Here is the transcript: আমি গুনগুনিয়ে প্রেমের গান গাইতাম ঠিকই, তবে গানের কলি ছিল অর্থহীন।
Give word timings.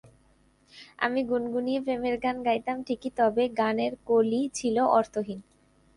আমি 0.99 1.21
গুনগুনিয়ে 1.23 1.79
প্রেমের 1.81 2.15
গান 2.19 2.37
গাইতাম 2.43 2.77
ঠিকই, 2.87 3.09
তবে 3.19 3.43
গানের 3.59 3.93
কলি 4.07 4.41
ছিল 4.53 4.77
অর্থহীন। 4.97 5.39